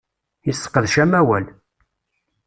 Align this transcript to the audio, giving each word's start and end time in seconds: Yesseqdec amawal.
Yesseqdec 0.45 0.95
amawal. 1.03 1.45